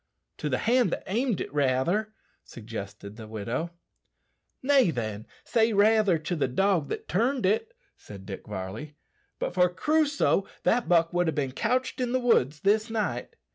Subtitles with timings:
[0.39, 2.11] "To the hand that aimed it, rather,"
[2.43, 3.69] suggested the widow.
[4.63, 8.95] "Nay, then, say raither to the dog that turned it," said Dick Varley.
[9.37, 13.35] "But for Crusoe, that buck would ha' bin couched in the woods this night."